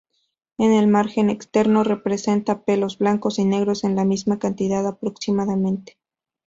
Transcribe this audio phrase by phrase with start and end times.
[0.57, 5.95] En el margen externo presenta pelos blancos y negros en la misma cantidad aproximadamente.